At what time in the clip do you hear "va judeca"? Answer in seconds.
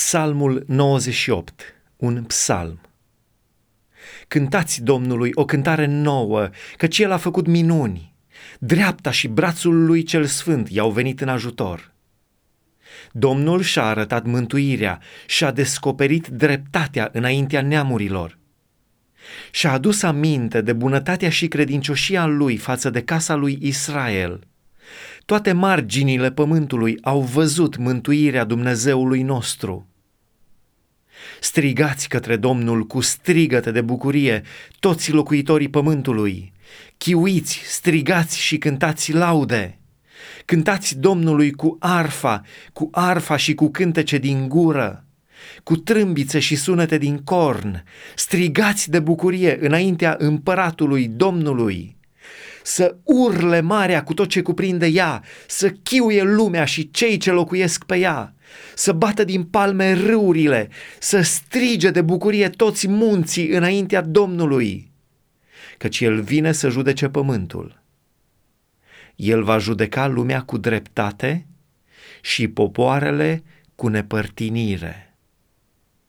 69.42-70.06